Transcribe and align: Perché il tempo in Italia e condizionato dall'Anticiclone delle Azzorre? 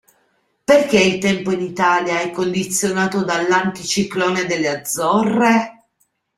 Perché 0.63 0.99
il 0.99 1.19
tempo 1.19 1.51
in 1.51 1.61
Italia 1.61 2.21
e 2.21 2.31
condizionato 2.31 3.23
dall'Anticiclone 3.23 4.45
delle 4.47 4.67
Azzorre? 4.69 5.85